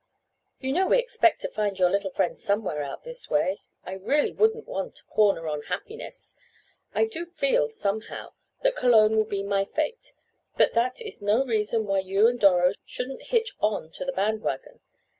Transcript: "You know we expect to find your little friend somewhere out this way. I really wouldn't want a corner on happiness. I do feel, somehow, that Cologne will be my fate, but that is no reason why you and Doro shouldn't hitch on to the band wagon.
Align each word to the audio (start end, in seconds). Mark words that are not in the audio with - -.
"You 0.59 0.71
know 0.73 0.87
we 0.87 0.97
expect 0.97 1.41
to 1.41 1.47
find 1.51 1.77
your 1.77 1.91
little 1.91 2.09
friend 2.09 2.35
somewhere 2.35 2.81
out 2.81 3.03
this 3.03 3.29
way. 3.29 3.59
I 3.85 3.93
really 3.93 4.31
wouldn't 4.31 4.67
want 4.67 4.97
a 4.97 5.03
corner 5.03 5.47
on 5.47 5.61
happiness. 5.65 6.35
I 6.95 7.05
do 7.05 7.23
feel, 7.27 7.69
somehow, 7.69 8.33
that 8.63 8.75
Cologne 8.75 9.15
will 9.15 9.25
be 9.25 9.43
my 9.43 9.63
fate, 9.63 10.13
but 10.57 10.73
that 10.73 11.01
is 11.01 11.21
no 11.21 11.45
reason 11.45 11.85
why 11.85 11.99
you 11.99 12.25
and 12.25 12.39
Doro 12.39 12.71
shouldn't 12.83 13.27
hitch 13.27 13.53
on 13.59 13.91
to 13.91 14.03
the 14.03 14.11
band 14.11 14.41
wagon. 14.41 14.79